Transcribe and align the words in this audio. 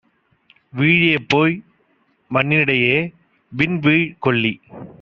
வீழியபோய் 0.73 1.55
மண்ணிடையே 2.31 2.97
விண்வீழ் 3.51 4.07
கொள்ளி 4.19 4.53